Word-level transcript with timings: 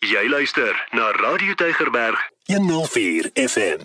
Jy 0.00 0.30
luister 0.32 0.72
na 0.96 1.10
Radio 1.12 1.52
Tygerberg 1.60 2.16
104 2.48 3.26
FM. 3.36 3.82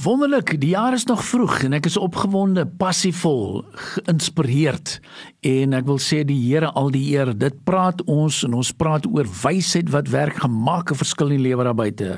Wonderlik, 0.00 0.54
die 0.60 0.70
jaar 0.70 0.94
is 0.96 1.04
nog 1.04 1.20
vroeg 1.28 1.58
en 1.66 1.76
ek 1.76 1.90
is 1.90 1.98
opgewonde, 2.00 2.64
passievol, 2.80 3.60
geïnspireerd 3.76 4.94
en 5.44 5.76
ek 5.76 5.84
wil 5.90 6.00
sê 6.00 6.22
die 6.24 6.38
Here 6.40 6.70
al 6.72 6.88
die 6.94 7.02
eer. 7.10 7.34
Dit 7.36 7.58
praat 7.68 8.00
ons 8.08 8.38
en 8.48 8.56
ons 8.56 8.70
praat 8.80 9.04
oor 9.12 9.28
wysheid 9.42 9.92
wat 9.92 10.08
werk 10.14 10.40
gemaak 10.40 10.94
'n 10.96 11.00
verskil 11.04 11.36
in 11.36 11.36
die 11.36 11.48
lewe 11.50 11.68
daar 11.68 11.76
buite. 11.84 12.16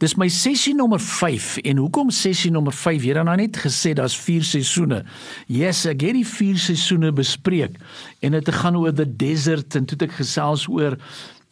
Dis 0.00 0.16
my 0.16 0.32
sessie 0.32 0.74
nommer 0.74 1.00
5 1.00 1.60
en 1.68 1.76
hoekom 1.76 2.10
sessie 2.10 2.50
nommer 2.50 2.72
5? 2.72 3.02
Here 3.02 3.18
het 3.20 3.28
nou 3.28 3.36
net 3.36 3.60
gesê 3.60 3.92
daar's 3.92 4.16
4 4.16 4.42
seisoene. 4.42 5.04
Yes, 5.48 5.84
ek 5.84 6.00
het 6.00 6.16
die 6.16 6.26
4 6.26 6.56
seisoene 6.56 7.12
bespreek 7.12 7.76
en 8.22 8.32
dit 8.32 8.48
gaan 8.48 8.76
oor 8.76 8.92
the 8.92 9.04
desert 9.04 9.76
en 9.76 9.84
toe 9.84 9.98
het 10.00 10.08
ek 10.08 10.16
gesels 10.16 10.66
oor 10.66 10.96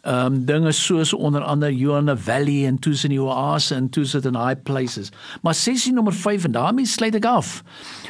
Ehm 0.03 0.34
um, 0.34 0.45
dinge 0.45 0.73
soos 0.73 1.12
onder 1.14 1.43
andere 1.43 1.77
Joanna 1.77 2.16
Valley 2.16 2.66
en 2.66 2.79
tussen 2.79 3.09
die 3.09 3.23
oase 3.23 3.74
en 3.74 3.88
tussen 3.88 4.23
in 4.23 4.37
high 4.37 4.62
places. 4.62 5.12
Maar 5.43 5.55
sessie 5.55 5.93
nommer 5.93 6.12
5 6.12 6.45
en 6.45 6.52
daarmee 6.52 6.87
sluit 6.87 7.15
ek 7.15 7.24
af. 7.24 7.62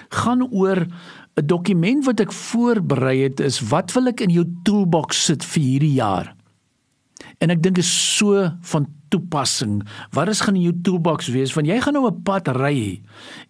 Gaan 0.08 0.46
oor 0.50 0.86
'n 1.34 1.46
dokument 1.46 2.04
wat 2.04 2.20
ek 2.20 2.32
voorberei 2.32 3.22
het 3.22 3.40
is 3.40 3.60
wat 3.60 3.92
wil 3.92 4.06
ek 4.06 4.20
in 4.20 4.30
jou 4.30 4.46
toolbox 4.62 5.24
sit 5.24 5.44
vir 5.44 5.62
hierdie 5.62 5.92
jaar. 5.92 6.34
En 7.38 7.50
ek 7.50 7.62
dink 7.62 7.78
is 7.78 8.16
so 8.16 8.50
van 8.60 8.86
toepassing. 9.08 9.82
Wat 10.10 10.28
is 10.28 10.40
gaan 10.40 10.54
in 10.54 10.62
jou 10.62 10.80
toolbox 10.82 11.28
wees? 11.28 11.54
Want 11.54 11.66
jy 11.66 11.80
gaan 11.80 11.92
nou 11.92 12.08
'n 12.08 12.22
pad 12.22 12.48
ry 12.48 13.02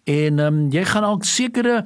en 0.03 0.39
ehm 0.39 0.53
um, 0.53 0.71
jy 0.71 0.83
gaan 0.83 1.01
dalk 1.01 1.23
sekere 1.23 1.85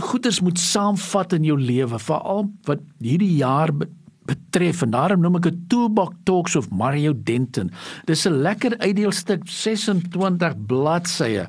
goeders 0.00 0.40
moet 0.40 0.58
saamvat 0.58 1.32
in 1.32 1.44
jou 1.44 1.60
lewe, 1.60 1.98
veral 1.98 2.50
wat 2.64 2.80
hierdie 3.00 3.36
jaar 3.36 3.70
betref 4.28 4.82
en 4.82 4.92
daarom 4.94 5.20
noem 5.20 5.38
ek 5.40 5.48
dit 5.48 5.60
Toolbox 5.72 6.16
Talks 6.28 6.56
of 6.56 6.70
Mario 6.70 7.14
Denton. 7.14 7.70
Dis 8.06 8.26
'n 8.26 8.42
lekker 8.42 8.78
uitdeelstuk 8.78 9.48
26 9.48 10.54
bladsye. 10.66 11.48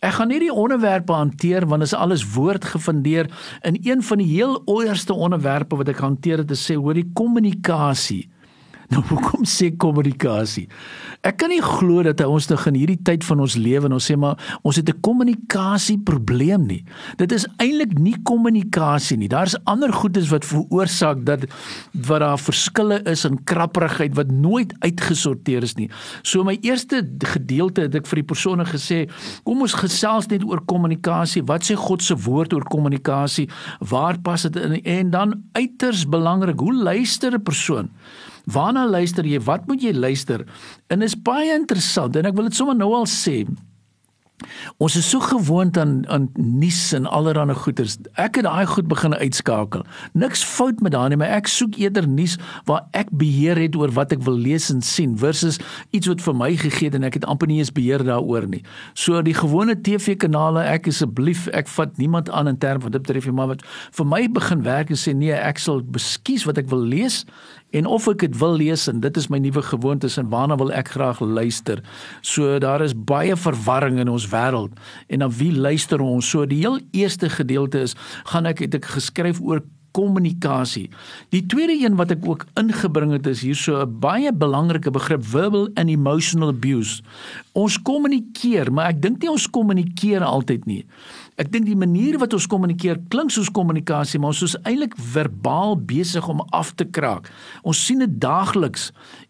Ek 0.00 0.12
gaan 0.12 0.28
nie 0.28 0.40
die 0.40 0.52
onderwerpe 0.52 1.12
hanteer 1.12 1.66
want 1.66 1.80
dit 1.80 1.92
is 1.92 1.98
alles 1.98 2.24
woordgefundeer 2.34 3.30
in 3.62 3.78
een 3.82 4.02
van 4.02 4.18
die 4.18 4.26
heel 4.26 4.62
eerste 4.66 5.14
onderwerpe 5.14 5.76
wat 5.76 5.88
ek 5.88 5.98
hanteer 5.98 6.38
het 6.38 6.48
te 6.48 6.58
sê 6.58 6.76
hoor 6.76 6.94
die 6.94 7.10
kommunikasie. 7.14 8.28
Nou 8.92 9.02
hoekom 9.04 9.44
sê 9.44 9.68
kommunikasie? 9.76 10.64
Ek 11.26 11.36
kan 11.42 11.50
nie 11.52 11.60
glo 11.60 12.00
dat 12.06 12.22
ons 12.24 12.46
nog 12.48 12.62
in 12.70 12.76
hierdie 12.78 13.00
tyd 13.04 13.24
van 13.26 13.42
ons 13.44 13.56
lewe 13.60 13.84
en 13.84 13.96
ons 13.98 14.06
sê 14.10 14.14
maar 14.16 14.38
ons 14.64 14.76
het 14.80 14.88
'n 14.88 15.00
kommunikasieprobleem 15.04 16.64
nie. 16.66 16.84
Dit 17.20 17.32
is 17.32 17.44
eintlik 17.60 17.98
nie 17.98 18.16
kommunikasie 18.22 19.18
nie. 19.18 19.28
Daar's 19.28 19.56
ander 19.64 19.92
goedes 19.92 20.30
wat 20.30 20.44
veroorsaak 20.44 21.24
dat 21.26 21.44
wat 21.92 22.20
daar 22.20 22.38
verskille 22.38 23.02
is 23.04 23.24
in 23.24 23.44
krapperigheid 23.44 24.14
wat 24.14 24.30
nooit 24.30 24.72
uitgesorteer 24.80 25.62
is 25.62 25.76
nie. 25.76 25.90
So 26.22 26.44
my 26.44 26.56
eerste 26.62 27.04
gedeelte 27.18 27.82
het 27.82 27.94
ek 27.94 28.06
vir 28.06 28.22
die 28.22 28.28
persone 28.32 28.64
gesê, 28.64 29.10
kom 29.44 29.60
ons 29.60 29.74
gesels 29.74 30.28
net 30.28 30.44
oor 30.44 30.64
kommunikasie. 30.64 31.44
Wat 31.44 31.62
sê 31.62 31.76
God 31.76 32.02
se 32.02 32.16
woord 32.16 32.52
oor 32.52 32.64
kommunikasie? 32.64 33.48
Waar 33.80 34.18
pas 34.18 34.42
dit 34.42 34.56
in? 34.56 34.82
En 34.82 35.10
dan 35.10 35.42
uiters 35.52 36.08
belangrik, 36.08 36.58
hoe 36.58 36.74
luister 36.74 37.34
'n 37.34 37.42
persoon? 37.42 37.90
Waarna 38.48 38.86
luister 38.88 39.26
jy? 39.28 39.40
Wat 39.44 39.66
moet 39.68 39.82
jy 39.84 39.92
luister? 39.92 40.46
En 40.88 41.02
is 41.04 41.16
baie 41.16 41.52
interessant 41.52 42.16
en 42.16 42.28
ek 42.28 42.36
wil 42.38 42.48
dit 42.48 42.56
sommer 42.56 42.76
nou 42.78 42.94
al 42.96 43.08
sê. 43.10 43.42
Ons 44.78 44.94
is 44.94 45.06
so 45.10 45.18
gewoond 45.20 45.76
aan 45.78 46.04
aan 46.06 46.28
nuus 46.38 46.92
en 46.94 47.06
allerlei 47.10 47.54
goeters. 47.58 47.96
Ek 48.14 48.38
het 48.38 48.46
daai 48.46 48.66
goed 48.70 48.86
begin 48.86 49.14
uitskakel. 49.14 49.82
Niks 50.14 50.44
fout 50.46 50.80
met 50.84 50.94
daai 50.94 51.08
nie, 51.10 51.18
maar 51.18 51.32
ek 51.40 51.50
soek 51.50 51.74
eerder 51.80 52.06
nuus 52.08 52.36
waar 52.70 52.86
ek 52.94 53.10
beheer 53.10 53.58
het 53.58 53.74
oor 53.76 53.90
wat 53.96 54.14
ek 54.14 54.22
wil 54.26 54.38
lees 54.38 54.70
en 54.70 54.82
sien 54.86 55.16
versus 55.18 55.58
iets 55.90 56.06
wat 56.10 56.22
vir 56.22 56.38
my 56.38 56.52
gegee 56.60 56.92
het 56.92 56.98
en 57.00 57.08
ek 57.08 57.18
het 57.18 57.26
amper 57.26 57.50
nie 57.50 57.58
eens 57.58 57.74
beheer 57.74 58.04
daaroor 58.06 58.46
nie. 58.46 58.62
So 58.94 59.18
die 59.26 59.34
gewone 59.34 59.74
TV-kanale, 59.74 60.62
ek 60.70 60.86
asseblief, 60.92 61.48
ek 61.50 61.70
vat 61.74 61.98
niemand 61.98 62.30
aan 62.30 62.54
in 62.54 62.62
terme 62.62 62.86
van 62.86 62.94
dit 62.94 63.02
betref 63.02 63.26
nie, 63.26 63.34
maar 63.34 63.56
wat 63.56 63.66
vir 63.98 64.06
my 64.06 64.22
begin 64.38 64.62
werk 64.62 64.94
en 64.94 65.00
sê 65.00 65.16
nee, 65.18 65.34
ek 65.34 65.58
sal 65.58 65.82
beskies 65.82 66.46
wat 66.46 66.62
ek 66.62 66.70
wil 66.70 66.86
lees 66.86 67.24
en 67.70 67.86
of 67.86 68.08
ek 68.08 68.24
dit 68.26 68.36
wil 68.40 68.56
lees 68.56 68.86
en 68.88 69.00
dit 69.00 69.16
is 69.16 69.28
my 69.28 69.38
nuwe 69.38 69.62
gewoonte 69.62 70.08
en 70.20 70.28
waarna 70.32 70.56
wil 70.56 70.72
ek 70.72 70.94
graag 70.96 71.20
luister. 71.20 71.82
So 72.22 72.58
daar 72.58 72.82
is 72.84 72.94
baie 72.96 73.36
verwarring 73.36 73.98
in 73.98 74.08
ons 74.08 74.28
wêreld 74.32 74.76
en 75.08 75.24
dan 75.24 75.34
wie 75.38 75.52
luister 75.52 76.00
ons? 76.00 76.28
So 76.28 76.46
die 76.46 76.62
heel 76.64 76.80
eerste 76.92 77.28
gedeelte 77.30 77.84
is 77.88 77.96
gaan 78.32 78.46
ek 78.46 78.64
het 78.64 78.78
ek 78.80 78.88
geskryf 78.96 79.40
oor 79.40 79.62
kommunikasie. 79.96 80.88
Die 81.32 81.44
tweede 81.46 81.74
een 81.80 81.96
wat 81.98 82.12
ek 82.14 82.26
ook 82.28 82.44
ingebring 82.60 83.14
het 83.16 83.26
is 83.26 83.42
hierso 83.46 83.80
'n 83.82 83.98
baie 84.00 84.32
belangrike 84.32 84.90
begrip 84.90 85.24
verbal 85.24 85.68
and 85.74 85.88
emotional 85.88 86.48
abuse. 86.48 87.02
Ons 87.52 87.78
kommunikeer, 87.82 88.72
maar 88.72 88.88
ek 88.88 89.02
dink 89.02 89.22
nie 89.22 89.30
ons 89.30 89.50
kommunikeer 89.50 90.22
altyd 90.22 90.66
nie. 90.66 90.84
Ek 91.38 91.52
dink 91.54 91.68
die 91.68 91.78
manier 91.78 92.16
wat 92.18 92.32
ons 92.34 92.48
kommunikeer 92.50 92.98
klink 93.12 93.30
soos 93.30 93.46
kommunikasie, 93.54 94.18
maar 94.18 94.32
ons 94.34 94.42
is 94.42 94.56
eintlik 94.66 94.96
verbaal 95.14 95.76
besig 95.86 96.26
om 96.26 96.40
af 96.50 96.72
te 96.74 96.82
kraak. 96.82 97.28
Ons 97.62 97.78
sien 97.86 98.02
dit 98.02 98.16
daagliks 98.18 98.88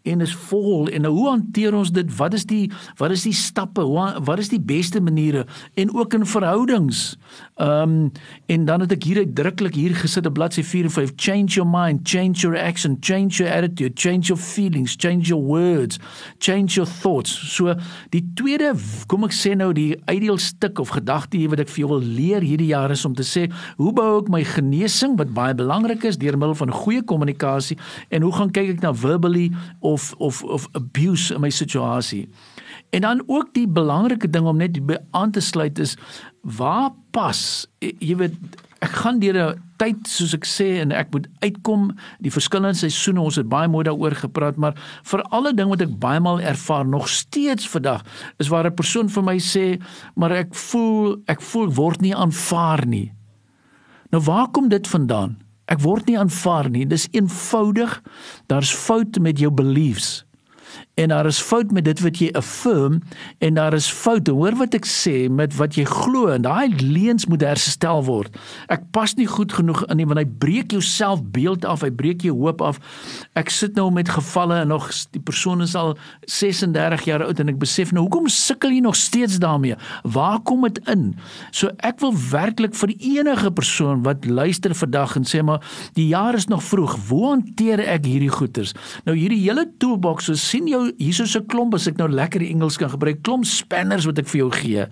en 0.09 0.25
is 0.25 0.33
vol 0.49 0.89
en 0.89 1.05
nou 1.05 1.13
hoe 1.13 1.27
hanteer 1.29 1.77
ons 1.77 1.91
dit? 1.93 2.09
Wat 2.17 2.33
is 2.33 2.47
die 2.49 2.71
wat 2.97 3.13
is 3.13 3.27
die 3.29 3.35
stappe? 3.37 3.85
Hoe, 3.85 4.07
wat 4.25 4.41
is 4.41 4.49
die 4.49 4.61
beste 4.61 5.03
maniere 5.05 5.45
en 5.77 5.93
ook 5.93 6.17
in 6.17 6.25
verhoudings? 6.25 7.19
Ehm 7.61 7.93
um, 7.99 8.11
en 8.49 8.65
dan 8.65 8.81
het 8.81 8.93
ek 8.97 9.05
hier 9.05 9.21
uitdruklik 9.27 9.77
hier 9.77 9.97
gesit 9.99 10.27
op 10.27 10.39
bladsy 10.39 10.65
4 10.65 10.89
en 10.89 10.95
5 10.97 11.13
change 11.17 11.59
your 11.61 11.69
mind, 11.69 12.09
change 12.09 12.41
your 12.41 12.57
action, 12.57 12.97
change 13.05 13.37
your 13.43 13.53
attitude, 13.53 14.01
change 14.01 14.33
your 14.33 14.41
feelings, 14.41 14.97
change 14.97 15.29
your 15.29 15.45
words, 15.45 16.01
change 16.39 16.81
your 16.81 16.89
thoughts. 16.89 17.37
So 17.53 17.77
die 18.17 18.25
tweede 18.35 18.73
kom 19.07 19.29
ek 19.29 19.37
sê 19.37 19.53
nou 19.59 19.75
die 19.77 19.93
ideal 20.09 20.41
stuk 20.41 20.81
of 20.81 20.97
gedagte 20.97 21.37
hier 21.37 21.53
wat 21.53 21.67
ek 21.67 21.73
vir 21.77 21.85
jou 21.85 21.98
leer 22.03 22.45
hierdie 22.45 22.71
jaar 22.73 22.91
is 22.95 23.05
om 23.05 23.15
te 23.15 23.27
sê 23.27 23.47
hoe 23.77 23.93
bou 23.93 24.09
ek 24.21 24.31
my 24.33 24.43
genesing 24.47 25.17
wat 25.19 25.33
baie 25.37 25.55
belangrik 25.55 26.05
is 26.09 26.19
deur 26.21 26.39
middel 26.39 26.57
van 26.59 26.75
goeie 26.75 27.03
kommunikasie 27.03 27.79
en 28.09 28.27
hoe 28.27 28.33
gaan 28.33 28.53
kyk 28.55 28.77
ek 28.77 28.85
na 28.85 28.95
verbally 28.95 29.49
of 29.81 30.13
of 30.19 30.43
of 30.45 30.69
abuse 30.79 31.35
in 31.35 31.41
my 31.45 31.51
situasie. 31.51 32.29
En 32.91 33.05
dan 33.05 33.23
ook 33.27 33.53
die 33.53 33.69
belangrike 33.69 34.31
ding 34.31 34.47
om 34.47 34.57
net 34.57 34.79
aan 35.11 35.31
te 35.31 35.41
sluit 35.41 35.79
is 35.79 35.97
waar 36.43 36.91
pas 37.11 37.67
jy 37.81 38.17
weet 38.17 38.37
ek 38.85 38.95
gaan 39.03 39.19
deur 39.19 39.37
'n 39.37 39.63
tyd 39.79 40.07
soos 40.07 40.35
ek 40.35 40.47
sê 40.47 40.81
en 40.83 40.93
ek 40.93 41.11
moet 41.13 41.27
uitkom 41.43 41.91
die 42.21 42.31
verskillende 42.31 42.79
seisoene 42.79 43.21
ons 43.21 43.37
het 43.37 43.49
baie 43.49 43.69
mooi 43.69 43.85
daaroor 43.85 44.15
gepraat 44.15 44.57
maar 44.57 44.75
vir 45.03 45.23
alle 45.31 45.53
ding 45.55 45.69
wat 45.69 45.83
ek 45.83 45.99
baie 45.99 46.21
maal 46.21 46.41
ervaar 46.41 46.87
nog 46.87 47.09
steeds 47.09 47.69
vandag 47.69 48.05
is 48.39 48.49
waar 48.49 48.67
'n 48.67 48.75
persoon 48.75 49.09
vir 49.09 49.23
my 49.23 49.39
sê 49.39 49.81
maar 50.15 50.33
ek 50.33 50.55
voel 50.55 51.17
ek 51.27 51.41
voel 51.41 51.69
word 51.75 52.01
nie 52.01 52.15
aanvaar 52.15 52.87
nie. 52.87 53.13
Nou 54.11 54.23
waar 54.23 54.49
kom 54.51 54.69
dit 54.69 54.87
vandaan? 54.87 55.37
Ek 55.67 55.81
word 55.81 56.07
nie 56.07 56.19
aanvaar 56.19 56.71
nie. 56.71 56.87
Dis 56.87 57.09
eenvoudig. 57.13 58.03
Daar's 58.47 58.73
foute 58.73 59.21
met 59.21 59.39
jou 59.39 59.51
beliefs 59.51 60.25
en 60.99 61.09
daar 61.09 61.27
is 61.27 61.39
fout 61.39 61.71
met 61.71 61.85
dit 61.87 62.01
wat 62.03 62.19
jy 62.19 62.29
affirm 62.39 62.99
en 63.39 63.55
daar 63.55 63.75
is 63.77 63.87
foute. 63.95 64.33
Hoor 64.35 64.57
wat 64.59 64.75
ek 64.75 64.87
sê 64.89 65.29
met 65.31 65.55
wat 65.55 65.77
jy 65.79 65.85
glo 65.87 66.33
en 66.35 66.43
daai 66.43 66.75
leuns 66.83 67.29
moet 67.31 67.45
herstel 67.47 68.03
word. 68.09 68.35
Ek 68.73 68.83
pas 68.95 69.15
nie 69.15 69.29
goed 69.31 69.55
genoeg 69.55 69.85
in 69.87 70.01
nie 70.01 70.07
want 70.11 70.19
hy 70.19 70.27
breek 70.43 70.75
jou 70.75 70.83
selfbeeld 70.83 71.67
af 71.69 71.85
hy 71.87 71.93
breek 71.95 72.25
jou 72.27 72.35
hoop 72.41 72.65
af. 72.67 72.81
Ek 73.39 73.53
sit 73.55 73.79
nou 73.79 73.87
met 73.95 74.11
gevalle 74.11 74.59
en 74.65 74.73
nog 74.75 74.89
die 75.15 75.23
persoon 75.23 75.63
is 75.63 75.77
al 75.79 75.95
36 76.27 77.07
jaar 77.07 77.27
oud 77.29 77.45
en 77.45 77.55
ek 77.55 77.63
besef 77.63 77.95
nou 77.95 78.09
hoekom 78.09 78.27
sukkel 78.33 78.75
jy 78.75 78.83
nog 78.83 78.99
steeds 78.99 79.39
daarmee? 79.43 79.79
Waar 80.03 80.43
kom 80.43 80.67
dit 80.67 80.83
in? 80.91 81.13
So 81.55 81.71
ek 81.87 82.03
wil 82.03 82.17
werklik 82.33 82.75
vir 82.75 82.97
enige 82.99 83.55
persoon 83.55 84.03
wat 84.07 84.27
luister 84.27 84.75
vandag 84.75 85.15
en 85.21 85.31
sê 85.31 85.45
maar 85.47 85.63
die 85.95 86.11
jaar 86.11 86.35
is 86.35 86.51
nog 86.51 86.67
vroeg 86.67 86.99
hoe 87.13 87.25
hanteer 87.29 87.87
ek 87.87 88.11
hierdie 88.11 88.35
goeters? 88.35 88.75
Nou 89.07 89.15
hierdie 89.15 89.45
hele 89.47 89.69
toolbox 89.79 90.27
so 90.27 90.35
sien 90.39 90.67
jou 90.67 90.88
hier 90.97 91.21
is 91.21 91.37
'n 91.37 91.47
klomp 91.47 91.75
as 91.75 91.87
ek 91.87 91.97
nou 91.97 92.09
lekker 92.09 92.41
die 92.41 92.51
Engels 92.51 92.77
kan 92.77 92.91
gebruik, 92.91 93.23
klomp 93.23 93.45
spanners 93.45 94.05
wat 94.05 94.19
ek 94.19 94.29
vir 94.29 94.39
jou 94.39 94.51
gee. 94.51 94.87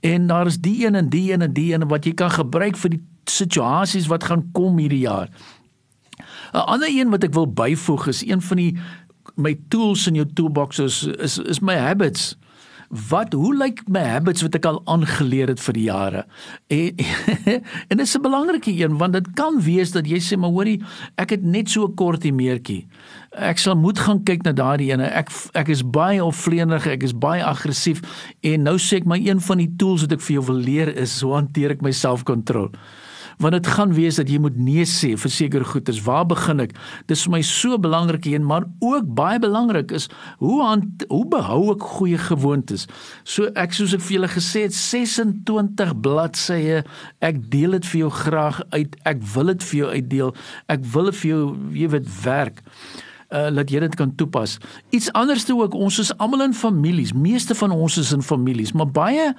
En 0.00 0.26
daar 0.26 0.46
is 0.46 0.58
die 0.58 0.86
een 0.86 0.94
en 0.94 1.08
die 1.08 1.32
een 1.32 1.42
en 1.42 1.52
die 1.52 1.72
een 1.72 1.88
wat 1.88 2.04
jy 2.04 2.12
kan 2.12 2.30
gebruik 2.30 2.76
vir 2.76 2.90
die 2.90 3.02
situasies 3.24 4.06
wat 4.06 4.24
gaan 4.24 4.50
kom 4.52 4.78
hierdie 4.78 5.06
jaar. 5.08 5.28
'n 6.52 6.66
Ander 6.66 6.88
een 6.88 7.10
wat 7.10 7.24
ek 7.24 7.32
wil 7.34 7.46
byvoeg 7.46 8.06
is 8.06 8.26
een 8.26 8.42
van 8.42 8.56
die 8.56 8.76
my 9.36 9.56
tools 9.68 10.06
in 10.06 10.14
jou 10.14 10.26
toolbox 10.34 10.78
is 10.78 11.02
is, 11.06 11.38
is 11.38 11.60
my 11.60 11.74
habits 11.74 12.36
wat 13.08 13.32
hoe 13.34 13.50
lyk 13.56 13.82
my 13.90 14.02
habits 14.06 14.42
wat 14.46 14.54
ek 14.54 14.68
al 14.70 14.80
aangeleer 14.90 15.50
het 15.50 15.60
vir 15.60 15.74
die 15.74 15.86
jare? 15.88 16.24
En 16.70 17.02
en 17.90 17.96
dit 17.96 18.06
is 18.06 18.14
'n 18.16 18.22
belangrike 18.22 18.70
een 18.70 18.98
want 18.98 19.12
dit 19.12 19.32
kan 19.34 19.60
wees 19.60 19.90
dat 19.92 20.06
jy 20.06 20.20
sê 20.22 20.38
maar 20.38 20.54
hoorie 20.54 20.82
ek 21.16 21.30
het 21.30 21.42
net 21.42 21.70
so 21.70 21.86
'n 21.86 21.94
kortie 21.94 22.32
meertjie. 22.32 22.86
Ek 23.34 23.58
sal 23.58 23.76
moet 23.76 23.98
gaan 23.98 24.22
kyk 24.22 24.42
na 24.42 24.52
daardie 24.52 24.92
ene. 24.92 25.06
Ek 25.06 25.28
ek 25.54 25.68
is 25.68 25.82
baie 25.82 26.24
opvleerig 26.24 26.86
ek 26.86 27.02
is 27.02 27.12
baie 27.12 27.44
aggressief 27.44 28.00
en 28.40 28.62
nou 28.62 28.78
sê 28.78 28.96
ek 28.96 29.06
my 29.06 29.18
een 29.18 29.40
van 29.40 29.58
die 29.58 29.74
tools 29.76 30.00
wat 30.00 30.12
ek 30.12 30.20
vir 30.20 30.34
jou 30.34 30.44
wil 30.44 30.60
leer 30.60 30.96
is 30.96 31.20
hoe 31.20 31.34
hanteer 31.34 31.70
ek 31.70 31.82
my 31.82 31.90
selfkontrole 31.90 32.70
want 33.42 33.56
dit 33.56 33.70
gaan 33.76 33.94
wees 33.96 34.18
dat 34.20 34.30
jy 34.30 34.38
moet 34.42 34.56
nee 34.56 34.84
sê 34.88 35.14
vir 35.20 35.32
sekere 35.32 35.68
goedes. 35.68 36.00
Waar 36.06 36.26
begin 36.30 36.64
ek? 36.64 36.74
Dis 37.10 37.24
vir 37.26 37.34
my 37.36 37.42
so 37.46 37.78
belangrik 37.78 38.28
een, 38.30 38.44
maar 38.46 38.66
ook 38.84 39.08
baie 39.16 39.38
belangrik 39.42 39.94
is 39.94 40.08
hoe 40.42 40.60
hand, 40.62 41.06
hoe 41.08 41.24
behou 41.30 41.72
ek 41.74 41.86
goeie 41.96 42.18
gewoontes? 42.18 42.86
So 43.24 43.50
ek 43.58 43.74
soos 43.76 43.96
ek 43.96 44.04
vir 44.04 44.18
julle 44.18 44.32
gesê 44.34 44.66
het 44.68 44.76
26 44.76 45.96
bladsye. 46.04 46.84
Ek 47.24 47.40
deel 47.50 47.78
dit 47.78 47.90
vir 47.92 48.04
jou 48.04 48.12
graag 48.24 48.60
uit. 48.76 48.94
Ek 49.08 49.24
wil 49.34 49.54
dit 49.54 49.66
vir 49.70 49.80
jou 49.80 49.90
uitdeel. 49.94 50.36
Ek 50.72 50.86
wil 50.94 51.12
vir 51.12 51.28
jou 51.30 51.42
jy 51.74 51.90
weet 51.96 52.14
werk 52.24 52.64
uh 53.34 53.50
laat 53.50 53.70
jy 53.72 53.80
dit 53.82 53.96
kan 53.98 54.12
toepas. 54.14 54.58
Iets 54.94 55.10
anders 55.12 55.44
te 55.44 55.56
ook, 55.56 55.74
ons 55.74 55.98
is 55.98 56.12
almal 56.22 56.46
in 56.46 56.54
families. 56.54 57.12
Meeste 57.12 57.56
van 57.58 57.74
ons 57.74 57.98
is 57.98 58.12
in 58.14 58.22
families, 58.22 58.72
maar 58.72 58.90
baie 58.90 59.32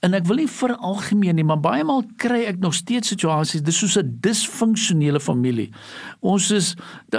En 0.00 0.16
ek 0.16 0.24
wil 0.24 0.38
nie 0.40 0.48
vir 0.48 0.72
algemeen 0.80 1.36
nie, 1.36 1.44
maar 1.44 1.58
baie 1.60 1.84
maal 1.84 2.06
kry 2.20 2.38
ek 2.48 2.62
nog 2.62 2.72
steeds 2.72 3.10
situasies, 3.12 3.60
dis 3.60 3.76
soos 3.82 3.98
'n 4.00 4.16
disfunksionele 4.24 5.20
familie. 5.20 5.68
Ons 6.22 6.50
is 6.50 6.74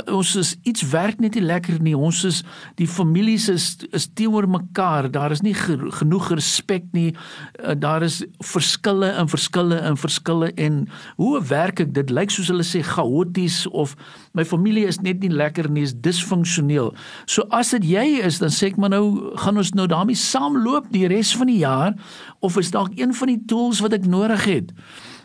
ons 0.08 0.36
is 0.36 0.56
iets 0.64 0.82
werk 0.90 1.20
net 1.20 1.36
nie 1.36 1.46
lekker 1.46 1.80
nie. 1.80 1.94
Ons 1.94 2.24
is 2.24 2.44
die 2.78 2.88
families 2.88 3.50
is 3.50 3.78
is 3.94 4.08
teenoor 4.08 4.50
mekaar. 4.50 5.12
Daar 5.12 5.32
is 5.32 5.42
nie 5.42 5.54
genoeg 5.54 6.32
respek 6.32 6.84
nie. 6.92 7.14
Eh, 7.60 7.76
daar 7.78 8.02
is 8.02 8.24
verskille 8.40 9.12
en 9.12 9.28
verskille 9.28 9.78
en 9.78 9.98
verskille 9.98 10.52
en 10.58 10.88
hoe 11.18 11.42
werk 11.42 11.80
ek? 11.80 11.94
Dit 11.94 12.10
lyk 12.10 12.32
soos 12.32 12.48
hulle 12.48 12.64
sê 12.64 12.82
chaoties 12.82 13.68
of 13.68 13.96
my 14.34 14.44
familie 14.44 14.88
is 14.88 15.00
net 15.02 15.20
nie 15.20 15.30
lekker 15.30 15.70
nie, 15.70 15.84
is 15.84 15.94
disfunksioneel. 15.94 16.96
So 17.26 17.44
as 17.52 17.70
dit 17.72 17.84
jy 17.84 18.22
is, 18.26 18.40
dan 18.40 18.50
sê 18.50 18.72
ek 18.72 18.78
maar 18.78 18.90
nou 18.90 19.38
gaan 19.38 19.58
ons 19.58 19.74
nou 19.74 19.88
daarmee 19.88 20.16
saamloop 20.16 20.92
die 20.92 21.08
res 21.08 21.36
van 21.36 21.48
die 21.48 21.60
jaar 21.62 21.94
of 22.42 22.58
is 22.58 22.71
dalk 22.72 22.98
een 23.00 23.14
van 23.14 23.28
die 23.28 23.42
tools 23.46 23.80
wat 23.80 23.94
ek 23.94 24.06
nodig 24.06 24.46
het. 24.50 24.72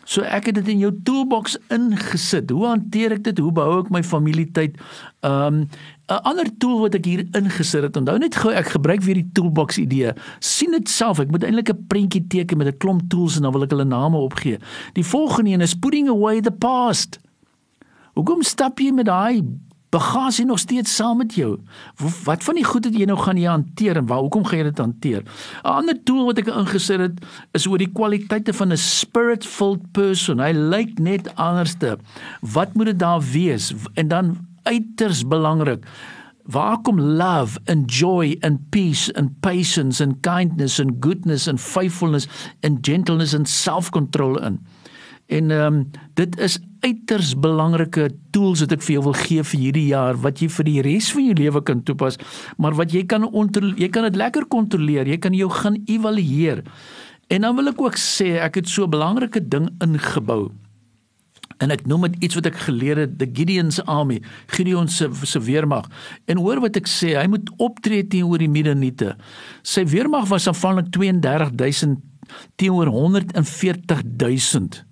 So 0.07 0.23
ek 0.23 0.45
het 0.47 0.55
dit 0.61 0.69
in 0.71 0.79
jou 0.79 0.93
toolbox 1.03 1.57
ingesit. 1.73 2.49
Hoe 2.55 2.63
hanteer 2.69 3.17
ek 3.17 3.25
dit? 3.25 3.39
Hoe 3.43 3.51
behou 3.51 3.81
ek 3.81 3.89
my 3.91 3.99
familietyd? 4.07 4.77
Um 5.27 5.67
'n 6.07 6.23
ander 6.23 6.47
tool 6.57 6.79
wat 6.79 6.95
ek 6.95 7.05
hier 7.05 7.25
ingesit 7.35 7.83
het. 7.83 7.97
Onthou 7.97 8.17
net 8.17 8.35
gou 8.35 8.53
ek 8.53 8.71
gebruik 8.71 9.03
weer 9.03 9.19
die 9.19 9.29
toolbox 9.33 9.77
idee. 9.77 10.13
sien 10.39 10.71
dit 10.71 10.89
self. 10.89 11.19
Ek 11.19 11.31
moet 11.31 11.43
eintlik 11.43 11.69
'n 11.69 11.85
prentjie 11.87 12.27
teken 12.27 12.57
met 12.57 12.67
'n 12.67 12.77
klomp 12.77 13.09
tools 13.09 13.35
en 13.35 13.41
dan 13.41 13.51
wil 13.51 13.63
ek 13.63 13.71
hulle 13.71 13.83
name 13.83 14.17
opgee. 14.17 14.59
Die 14.93 15.03
volgende 15.03 15.49
een 15.51 15.61
is 15.61 15.75
putting 15.75 16.07
away 16.07 16.39
the 16.41 16.51
past. 16.51 17.19
Hoekom 18.13 18.41
stap 18.41 18.79
jy 18.79 18.91
met 18.91 19.05
daai 19.05 19.43
bagasie 19.89 20.45
nog 20.45 20.59
steeds 20.59 20.95
saam 20.95 21.17
met 21.17 21.35
jou. 21.35 21.57
Wat 22.23 22.43
van 22.43 22.55
die 22.59 22.65
goed 22.67 22.85
wat 22.85 22.97
jy 22.97 23.05
nou 23.05 23.17
gaan 23.19 23.37
jy 23.39 23.47
hanteer 23.47 23.97
en 23.97 24.09
waar 24.09 24.25
hoekom 24.25 24.45
gaan 24.45 24.59
jy 24.59 24.63
dit 24.63 24.77
hanteer? 24.83 25.21
'n 25.21 25.67
Ander 25.67 26.03
tool 26.03 26.25
wat 26.25 26.37
ek 26.37 26.47
ingesit 26.47 26.99
het 26.99 27.25
is 27.53 27.67
oor 27.67 27.77
die 27.77 27.91
kwaliteite 27.93 28.53
van 28.53 28.71
'n 28.71 28.77
spirit-filled 28.77 29.91
person. 29.91 30.39
Hy 30.39 30.51
lyk 30.51 30.99
net 30.99 31.35
anderste. 31.35 31.97
Wat 32.41 32.73
moet 32.73 32.85
dit 32.85 32.99
daar 32.99 33.21
wees? 33.21 33.73
En 33.93 34.07
dan 34.07 34.37
uiters 34.63 35.27
belangrik 35.27 35.85
Waar 36.47 36.81
kom 36.81 36.99
love 36.99 37.59
and 37.65 37.91
joy 37.91 38.37
and 38.39 38.69
peace 38.69 39.11
and 39.13 39.39
patience 39.41 40.03
and 40.03 40.21
kindness 40.21 40.79
and 40.79 41.01
goodness 41.03 41.47
and 41.47 41.59
faithfulness 41.59 42.27
and 42.63 42.85
gentleness 42.85 43.33
and 43.33 43.49
self-control 43.49 44.39
in? 44.39 44.65
En 45.27 45.51
ehm 45.51 45.73
um, 45.73 45.91
dit 46.13 46.39
is 46.39 46.59
uiters 46.87 47.33
belangrike 47.43 48.07
tools 48.35 48.63
wat 48.63 48.75
ek 48.77 48.83
vir 48.85 48.93
jou 48.97 49.03
wil 49.09 49.17
gee 49.19 49.43
vir 49.51 49.59
hierdie 49.59 49.87
jaar 49.89 50.19
wat 50.23 50.41
jy 50.41 50.47
vir 50.57 50.67
die 50.67 50.81
res 50.85 51.09
van 51.15 51.27
jou 51.27 51.35
lewe 51.37 51.63
kan 51.67 51.81
toepas, 51.87 52.19
maar 52.57 52.77
wat 52.79 52.95
jy 52.95 53.03
kan 53.09 53.27
jy 53.27 53.89
kan 53.91 54.07
dit 54.07 54.19
lekker 54.19 54.47
kontroleer, 54.47 55.07
jy 55.07 55.17
kan 55.19 55.35
jou 55.35 55.49
gaan 55.51 55.81
evalueer. 55.85 56.63
En 57.27 57.43
dan 57.43 57.55
wil 57.57 57.73
ek 57.73 57.81
ook 57.81 57.97
sê 57.99 58.39
ek 58.39 58.55
het 58.61 58.69
so 58.69 58.83
'n 58.83 58.95
belangrike 58.95 59.41
ding 59.43 59.69
ingebou. 59.83 60.51
En 61.57 61.71
ek 61.71 61.85
noem 61.89 62.01
dit 62.01 62.23
iets 62.27 62.35
wat 62.37 62.45
ek 62.45 62.57
geleer 62.67 62.97
het, 62.97 63.17
the 63.19 63.25
Gideon's 63.25 63.79
army, 63.85 64.21
Gideon 64.53 64.87
se 64.87 65.09
se 65.23 65.39
weermag. 65.39 65.89
En 66.25 66.37
hoor 66.37 66.59
wat 66.61 66.75
ek 66.77 66.87
sê, 66.87 67.15
hy 67.17 67.27
moet 67.27 67.49
optree 67.57 68.07
teenoor 68.07 68.37
die 68.37 68.49
Midianiete. 68.49 69.15
Sy 69.63 69.85
weermag 69.85 70.27
was 70.29 70.47
aanvanklik 70.47 70.91
32000 70.93 71.97
teenoor 72.55 72.87
140000. 72.91 74.85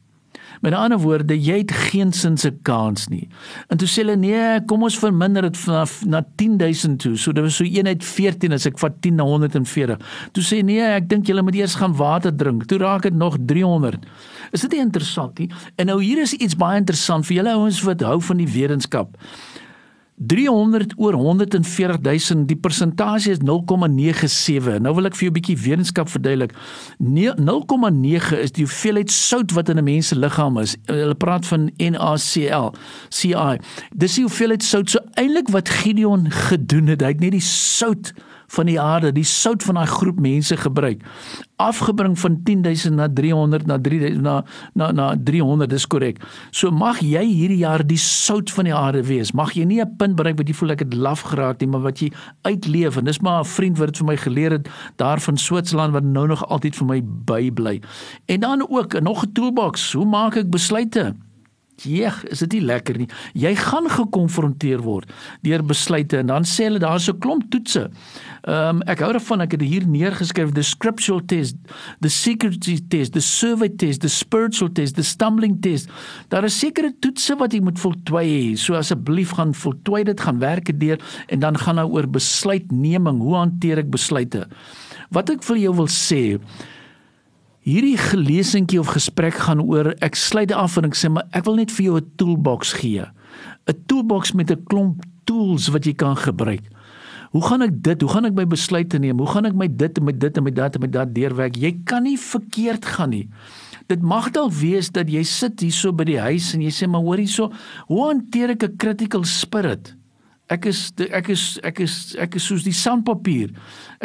Met 0.66 0.74
ander 0.74 0.98
woorde, 0.98 1.36
jy 1.38 1.60
het 1.62 1.72
geen 1.92 2.10
sin 2.14 2.40
se 2.42 2.50
kans 2.66 3.06
nie. 3.12 3.28
En 3.70 3.78
toe 3.78 3.86
sê 3.86 4.02
hulle 4.02 4.16
nee, 4.18 4.46
kom 4.66 4.82
ons 4.88 4.96
verminder 4.98 5.46
dit 5.46 5.60
vanaf 5.62 6.00
na 6.10 6.24
10000 6.42 6.98
toe. 7.04 7.12
So 7.22 7.36
dit 7.38 7.46
was 7.46 7.60
so 7.60 7.68
eenheid 7.70 8.02
14 8.02 8.56
as 8.56 8.66
ek 8.66 8.80
vat 8.82 8.96
10 9.06 9.20
na 9.20 9.28
140. 9.30 10.02
Toe 10.34 10.46
sê 10.46 10.64
nee, 10.66 10.82
ek 10.82 11.06
dink 11.12 11.30
julle 11.30 11.44
moet 11.46 11.60
eers 11.60 11.78
gaan 11.78 11.94
water 12.00 12.34
drink. 12.34 12.66
Toe 12.72 12.80
raak 12.82 13.06
dit 13.06 13.14
nog 13.14 13.38
300. 13.46 14.10
Is 14.58 14.66
dit 14.66 14.74
nie 14.74 14.82
interessant 14.82 15.38
nie? 15.44 15.52
En 15.78 15.92
nou 15.92 16.00
hier 16.02 16.24
is 16.24 16.34
iets 16.34 16.58
baie 16.58 16.82
interessant 16.82 17.30
vir 17.30 17.44
julle 17.44 17.54
ouens 17.60 17.84
wat 17.86 18.02
hou 18.10 18.18
van 18.32 18.42
die 18.42 18.50
wetenskap. 18.50 19.14
300 20.16 20.94
oor 20.96 21.12
140000 21.12 22.48
die 22.48 22.56
persentasie 22.56 23.34
is 23.36 23.42
0,97 23.44 24.80
nou 24.80 24.94
wil 24.96 25.10
ek 25.10 25.18
vir 25.18 25.28
jou 25.28 25.32
'n 25.32 25.38
bietjie 25.40 25.58
wetenskap 25.60 26.10
verduidelik. 26.10 26.54
0,9 27.00 28.40
is 28.40 28.52
die 28.52 28.64
hoeveelheid 28.64 29.12
sout 29.12 29.52
wat 29.52 29.70
in 29.70 29.78
'n 29.78 29.84
mens 29.84 30.08
se 30.08 30.16
liggaam 30.16 30.58
is. 30.58 30.78
Hulle 30.86 31.16
praat 31.16 31.46
van 31.46 31.72
NaCl 31.78 32.72
CI 33.10 33.60
dis 33.94 34.16
die 34.16 34.24
hoeveelheid 34.24 34.64
sout. 34.64 34.90
So 34.90 35.00
eintlik 35.16 35.50
wat 35.50 35.70
Gideon 35.70 36.32
gedoen 36.32 36.88
het 36.88 37.02
hy 37.02 37.08
het 37.08 37.20
net 37.20 37.32
die 37.32 37.42
sout 37.42 38.14
van 38.56 38.70
die 38.70 38.80
aarde, 38.82 39.12
die 39.16 39.28
sout 39.28 39.64
van 39.64 39.80
daai 39.80 39.90
groep 39.92 40.20
mense 40.20 40.58
gebruik. 40.58 41.04
Afgebring 41.62 42.18
van 42.20 42.40
10000 42.44 42.96
na 42.96 43.08
300 43.08 43.68
na 43.70 43.78
3000 43.80 44.22
na 44.22 44.36
na 44.74 44.92
na 44.92 45.08
300 45.16 45.70
dis 45.70 45.88
korrek. 45.88 46.22
So 46.52 46.72
mag 46.72 47.00
jy 47.04 47.24
hierdie 47.24 47.62
jaar 47.64 47.86
die 47.88 48.00
sout 48.02 48.52
van 48.52 48.70
die 48.70 48.76
aarde 48.76 49.04
wees. 49.08 49.34
Mag 49.34 49.54
jy 49.56 49.66
nie 49.66 49.82
'n 49.82 49.96
punt 49.98 50.16
bereik 50.16 50.38
wat 50.38 50.48
jy 50.48 50.56
voel 50.56 50.72
ek 50.72 50.80
het 50.80 50.94
laf 50.94 51.22
geraak 51.22 51.60
nie, 51.60 51.68
maar 51.68 51.82
wat 51.82 52.00
jy 52.00 52.12
uitleef 52.44 52.98
en 52.98 53.06
dis 53.06 53.20
maar 53.20 53.42
'n 53.42 53.46
vriend 53.46 53.78
wat 53.78 53.88
dit 53.88 53.98
vir 53.98 54.08
my 54.08 54.18
geleer 54.18 54.52
het 54.52 54.70
daar 54.96 55.20
van 55.20 55.38
Switserland 55.38 55.94
wat 55.94 56.04
nou 56.04 56.28
nog 56.28 56.48
altyd 56.48 56.76
vir 56.76 56.86
my 56.86 57.02
bybly. 57.04 57.82
En 58.26 58.40
dan 58.40 58.66
ook 58.70 59.02
nog 59.02 59.24
'n 59.24 59.32
toolbox. 59.32 59.94
Hoe 59.94 60.06
maak 60.06 60.36
ek 60.36 60.50
besluite? 60.50 61.16
Jeeg, 61.84 62.22
is 62.32 62.40
dit 62.46 62.56
nie 62.56 62.62
lekker 62.64 62.98
nie. 63.02 63.08
Jy 63.36 63.52
gaan 63.60 63.90
gekonfronteer 63.92 64.80
word 64.86 65.12
deur 65.44 65.64
besluite 65.68 66.22
en 66.22 66.32
dan 66.32 66.48
sê 66.48 66.70
hulle 66.70 66.80
daar's 66.80 67.10
'n 67.10 67.20
klomp 67.20 67.50
toetse. 67.52 67.90
Ehm 68.48 68.78
um, 68.78 68.82
ek 68.88 69.00
hou 69.00 69.12
daarvan 69.12 69.42
ek 69.42 69.52
het 69.52 69.62
hier 69.62 69.88
neergeskryf 69.88 70.54
the 70.54 70.64
scriptural 70.64 71.22
test, 71.26 71.58
the 72.00 72.10
security 72.10 72.80
test, 72.88 73.14
the 73.14 73.22
survey 73.22 73.70
test, 73.70 74.02
the 74.02 74.08
spiritual 74.08 74.72
test, 74.72 74.96
the 74.96 75.04
stumbling 75.04 75.62
test. 75.62 75.90
Daar 76.30 76.44
is 76.44 76.60
sekere 76.60 76.94
toetse 77.00 77.36
wat 77.36 77.54
jy 77.54 77.60
moet 77.60 77.80
voltooi. 77.80 78.56
So 78.56 78.76
asseblief 78.76 79.36
gaan 79.36 79.54
voltooi 79.54 80.04
dit, 80.04 80.20
gaan 80.20 80.40
werk 80.40 80.66
dit 80.66 80.80
deur 80.80 81.00
en 81.28 81.40
dan 81.40 81.58
gaan 81.58 81.76
nou 81.76 81.90
oor 81.92 82.08
besluitneming. 82.08 83.20
Hoe 83.20 83.36
hanteer 83.36 83.78
ek 83.78 83.90
besluite? 83.90 84.48
Wat 85.12 85.30
ek 85.30 85.44
vir 85.44 85.58
jou 85.58 85.76
wil 85.76 85.88
sê, 85.92 86.40
Hierdie 87.66 87.98
gelesentjie 87.98 88.78
of 88.78 88.92
gesprek 88.94 89.40
gaan 89.42 89.64
oor 89.66 89.88
ek 90.06 90.14
sluit 90.14 90.52
af 90.54 90.76
en 90.78 90.86
ek 90.86 90.98
sê 91.00 91.10
maar 91.10 91.26
ek 91.34 91.48
wil 91.48 91.56
net 91.58 91.72
vir 91.74 91.86
jou 91.88 91.96
'n 91.98 92.12
toolbox 92.22 92.74
gee. 92.78 93.02
'n 93.66 93.78
Toolbox 93.88 94.34
met 94.34 94.52
'n 94.52 94.64
klomp 94.70 95.02
tools 95.26 95.74
wat 95.74 95.86
jy 95.86 95.94
kan 95.94 96.16
gebruik. 96.16 96.62
Hoe 97.32 97.42
gaan 97.42 97.64
ek 97.64 97.84
dit? 97.84 98.02
Hoe 98.02 98.10
gaan 98.10 98.26
ek 98.26 98.36
my 98.36 98.46
besluite 98.46 99.00
neem? 99.00 99.18
Hoe 99.18 99.28
gaan 99.28 99.46
ek 99.46 99.56
my 99.56 99.68
dit 99.68 99.98
en 99.98 100.04
my 100.04 100.12
dit 100.12 100.38
en 100.38 100.44
my 100.44 100.52
dat 100.52 100.76
en 100.76 100.82
my 100.82 100.88
dat 100.88 101.16
deurwerk? 101.16 101.56
Jy 101.58 101.82
kan 101.84 102.04
nie 102.04 102.18
verkeerd 102.18 102.86
gaan 102.86 103.10
nie. 103.10 103.30
Dit 103.88 104.02
mag 104.02 104.32
dalk 104.32 104.54
wees 104.54 104.92
dat 104.92 105.10
jy 105.10 105.24
sit 105.24 105.60
hierso 105.60 105.92
by 105.92 106.04
die 106.04 106.20
huis 106.20 106.54
en 106.54 106.62
jy 106.62 106.70
sê 106.70 106.88
maar 106.88 107.02
hoor 107.02 107.18
hierso, 107.18 107.52
hoe 107.88 108.08
hanteer 108.08 108.50
ek 108.52 108.64
'n 108.64 108.78
critical 108.78 109.24
spirit? 109.24 109.96
Ek 110.46 110.68
is 110.70 110.92
ek 111.10 111.32
is 111.34 111.44
ek 111.66 111.80
is 111.82 111.94
ek 112.22 112.36
is 112.38 112.46
soos 112.46 112.66
die 112.68 112.76
sandpapier. 112.76 113.50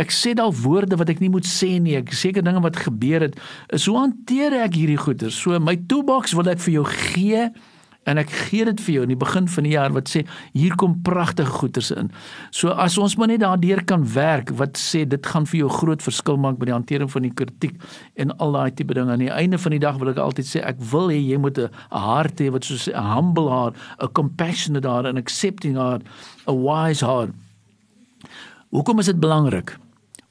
Ek 0.00 0.12
sê 0.14 0.32
daal 0.36 0.54
woorde 0.56 0.96
wat 0.96 1.10
ek 1.12 1.20
nie 1.20 1.28
moet 1.32 1.44
sê 1.44 1.74
nie. 1.82 1.98
Ek 1.98 2.14
seker 2.16 2.44
dinge 2.44 2.62
wat 2.64 2.80
gebeur 2.80 3.26
het. 3.26 3.36
Is 3.68 3.84
hoe 3.90 3.98
hanteer 3.98 4.56
ek 4.62 4.78
hierdie 4.78 5.00
goeters? 5.00 5.36
So 5.36 5.58
my 5.60 5.76
toolbox 5.90 6.32
wil 6.38 6.48
ek 6.48 6.62
vir 6.64 6.78
jou 6.78 6.86
gee 6.88 7.50
en 8.08 8.20
ek 8.20 8.30
gee 8.48 8.64
dit 8.64 8.80
vir 8.80 8.94
jou 8.94 9.02
in 9.04 9.12
die 9.12 9.18
begin 9.20 9.48
van 9.52 9.66
die 9.66 9.74
jaar 9.74 9.92
wat 9.92 10.08
sê 10.08 10.22
hier 10.54 10.72
kom 10.80 10.96
pragtige 11.04 11.52
goeders 11.60 11.90
in. 11.92 12.08
So 12.56 12.72
as 12.72 12.96
ons 13.00 13.16
maar 13.20 13.28
net 13.28 13.42
daardeur 13.42 13.82
kan 13.88 14.06
werk 14.14 14.54
wat 14.60 14.80
sê 14.80 15.04
dit 15.08 15.26
gaan 15.32 15.48
vir 15.50 15.60
jou 15.62 15.70
groot 15.74 16.02
verskil 16.04 16.40
maak 16.40 16.56
by 16.60 16.70
die 16.70 16.76
hantering 16.76 17.10
van 17.12 17.28
die 17.28 17.34
kritiek 17.36 17.76
en 18.16 18.32
al 18.38 18.56
daai 18.56 18.72
tipe 18.76 18.96
dinge 18.96 19.12
aan 19.12 19.24
die 19.24 19.32
einde 19.32 19.60
van 19.60 19.76
die 19.76 19.82
dag 19.82 20.00
wil 20.00 20.12
ek 20.14 20.22
altyd 20.22 20.48
sê 20.48 20.64
ek 20.64 20.80
wil 20.92 21.12
hê 21.12 21.20
jy 21.20 21.36
moet 21.36 21.58
'n 21.58 21.68
hart 21.90 22.40
hê 22.40 22.50
wat 22.50 22.64
so 22.64 22.74
'n 22.74 23.04
humble 23.14 23.50
heart, 23.50 23.76
'n 24.00 24.08
compassionate 24.14 24.88
heart 24.88 25.06
and 25.06 25.18
accepting 25.18 25.76
heart, 25.76 26.02
a 26.48 26.54
wise 26.54 27.04
heart. 27.04 27.30
Hoekom 28.70 28.98
is 28.98 29.06
dit 29.06 29.20
belangrik? 29.20 29.76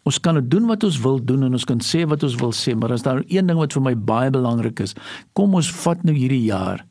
Ons 0.06 0.18
kan 0.18 0.40
doen 0.50 0.66
wat 0.66 0.84
ons 0.84 0.98
wil 1.04 1.20
doen 1.20 1.44
en 1.44 1.54
ons 1.54 1.66
kan 1.66 1.80
sê 1.80 2.08
wat 2.08 2.24
ons 2.24 2.36
wil 2.36 2.52
sê, 2.52 2.74
maar 2.76 2.92
as 2.92 3.04
daar 3.04 3.22
een 3.28 3.46
ding 3.46 3.58
wat 3.58 3.74
vir 3.74 3.82
my 3.82 3.96
baie 3.96 4.32
belangrik 4.32 4.80
is, 4.80 4.96
kom 5.34 5.54
ons 5.54 5.70
vat 5.84 6.04
nou 6.04 6.16
hierdie 6.16 6.46
jaar 6.50 6.86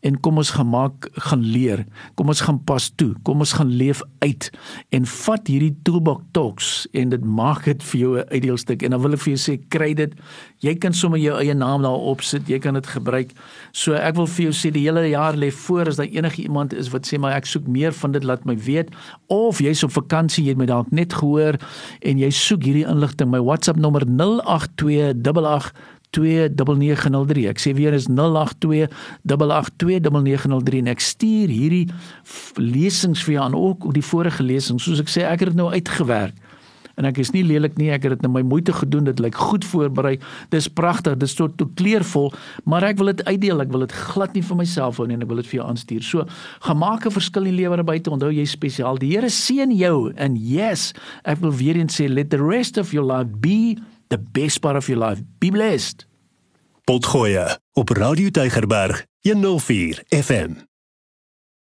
en 0.00 0.20
kom 0.20 0.38
ons 0.38 0.50
gaan 0.50 0.68
maak 0.68 1.08
gaan 1.28 1.42
leer. 1.42 1.84
Kom 2.14 2.28
ons 2.28 2.40
gaan 2.40 2.60
pas 2.64 2.90
toe. 2.96 3.12
Kom 3.22 3.38
ons 3.44 3.52
gaan 3.52 3.70
leef 3.70 4.02
uit 4.18 4.50
en 4.90 5.06
vat 5.06 5.46
hierdie 5.46 5.74
toolbox 5.82 6.24
talks 6.32 6.70
en 6.92 7.08
dit 7.08 7.24
maak 7.24 7.64
dit 7.64 7.82
vir 7.82 8.00
jou 8.00 8.18
'n 8.18 8.28
uitdeelstuk 8.30 8.82
en 8.82 8.90
dan 8.90 9.00
wil 9.00 9.12
ek 9.12 9.20
vir 9.20 9.34
jou 9.34 9.42
sê 9.46 9.58
kry 9.68 9.94
dit. 9.94 10.12
Jy 10.58 10.74
kan 10.74 10.92
sommer 10.92 11.18
jou 11.18 11.38
eie 11.38 11.54
naam 11.54 11.82
daarop 11.82 12.22
sit. 12.22 12.48
Jy 12.48 12.58
kan 12.58 12.74
dit 12.74 12.86
gebruik. 12.86 13.30
So 13.72 13.92
ek 13.92 14.14
wil 14.14 14.26
vir 14.26 14.44
jou 14.44 14.52
sê 14.52 14.72
die 14.72 14.84
hele 14.86 15.08
jaar 15.08 15.34
lê 15.36 15.50
voor 15.52 15.86
as 15.86 15.96
daar 15.96 16.06
enige 16.06 16.42
iemand 16.42 16.72
is 16.72 16.88
wat 16.88 17.06
sê 17.06 17.18
maar 17.18 17.32
ek 17.36 17.46
soek 17.46 17.66
meer 17.66 17.92
van 17.92 18.12
dit 18.12 18.24
laat 18.24 18.44
my 18.44 18.56
weet 18.56 18.90
of 19.26 19.58
jy's 19.58 19.82
op 19.84 19.92
vakansie 19.94 20.44
jy 20.44 20.54
het 20.54 20.60
my 20.60 20.66
dalk 20.66 20.90
net 20.94 21.12
gehoor 21.12 21.58
en 22.02 22.18
jy 22.18 22.30
soek 22.30 22.64
hierdie 22.66 22.86
inligting 22.88 23.30
my 23.30 23.40
WhatsApp 23.42 23.80
nommer 23.80 24.04
08288 24.06 25.72
0828829903. 26.14 27.48
Ek 27.50 27.58
sê 27.62 27.70
weer 27.76 27.94
is 27.96 28.06
0828829903 28.08 30.82
en 30.82 30.88
ek 30.94 31.00
stuur 31.02 31.48
hierdie 31.52 31.88
lesings 32.60 33.24
vir 33.26 33.36
jou 33.36 33.44
aan 33.44 33.58
ook 33.58 33.80
die 33.94 34.04
vorige 34.04 34.42
lesings. 34.46 34.84
Soos 34.86 35.02
ek 35.02 35.10
sê, 35.12 35.20
ek 35.28 35.40
het 35.44 35.50
dit 35.52 35.60
nou 35.60 35.70
uitgewerk. 35.74 36.36
En 36.94 37.08
ek 37.08 37.18
is 37.22 37.32
nie 37.34 37.42
lelik 37.46 37.78
nie, 37.78 37.88
ek 37.94 38.06
het 38.06 38.16
dit 38.16 38.24
nou 38.26 38.32
my 38.36 38.42
moeite 38.46 38.74
gedoen. 38.74 39.08
Dit 39.08 39.22
lyk 39.22 39.36
goed 39.38 39.66
voorberei. 39.66 40.14
Dis 40.54 40.68
pragtig. 40.70 41.16
Dit 41.18 41.28
is 41.28 41.36
tot 41.38 41.56
toe 41.58 41.68
kleurvol, 41.78 42.30
maar 42.70 42.86
ek 42.86 43.00
wil 43.00 43.10
dit 43.10 43.24
uitdeel. 43.26 43.64
Ek 43.64 43.72
wil 43.74 43.86
dit 43.86 43.96
glad 44.14 44.36
nie 44.36 44.44
vir 44.46 44.60
myself 44.62 45.00
hou 45.02 45.08
nie 45.10 45.18
en 45.18 45.26
ek 45.26 45.32
wil 45.32 45.42
dit 45.42 45.50
vir 45.50 45.60
jou 45.60 45.66
aanstuur. 45.66 46.06
So, 46.06 46.26
gemaak 46.68 47.06
'n 47.06 47.16
verskil 47.18 47.50
in 47.50 47.58
lewe 47.58 47.82
buite. 47.82 48.10
Onthou 48.10 48.30
jy 48.30 48.44
spesiaal. 48.44 48.98
Die 48.98 49.12
Here 49.14 49.30
seën 49.30 49.70
jou. 49.74 50.12
And 50.16 50.38
yes, 50.38 50.92
ek 51.24 51.38
wil 51.38 51.52
weer 51.52 51.76
eens 51.76 52.00
sê 52.00 52.08
let 52.08 52.30
the 52.30 52.42
rest 52.42 52.78
of 52.78 52.92
your 52.92 53.06
life 53.06 53.30
be 53.40 53.78
the 54.06 54.18
best 54.32 54.60
part 54.60 54.76
of 54.76 54.86
your 54.86 54.98
life. 55.08 55.20
Be 55.38 55.50
blessed. 55.50 56.06
Potgoe 56.84 57.60
op 57.72 57.88
Radio 57.88 58.30
Tygerberg 58.30 59.06
104 59.20 60.04
FM. 60.08 60.73